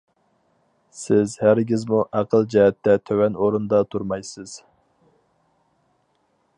سىز 0.99 1.35
ھەرگىزمۇ 1.41 1.99
ئەقىل 2.21 2.49
جەھەتتە 2.55 2.97
تۆۋەن 3.11 3.39
ئورۇندا 3.43 3.83
تۇرمايسىز. 3.93 4.57